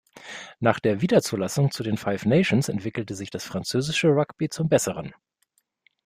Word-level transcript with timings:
Nach 0.59 0.79
der 0.79 1.01
Wiederzulassung 1.01 1.69
zu 1.69 1.83
den 1.83 1.95
Five 1.95 2.25
Nations 2.25 2.69
entwickelte 2.69 3.13
sich 3.13 3.29
das 3.29 3.43
französische 3.45 4.07
Rugby 4.07 4.49
zum 4.49 4.67
Besseren. 4.67 5.13